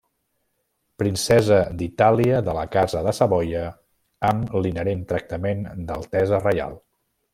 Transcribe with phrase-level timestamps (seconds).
[1.01, 3.61] Princesa d'Itàlia de la Casa de Savoia
[4.31, 6.75] amb l'inherent tractament d'altesa reial.